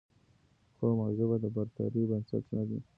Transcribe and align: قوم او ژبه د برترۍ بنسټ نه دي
قوم 0.77 0.97
او 1.05 1.11
ژبه 1.17 1.35
د 1.43 1.45
برترۍ 1.55 2.03
بنسټ 2.09 2.43
نه 2.55 2.63
دي 2.69 2.79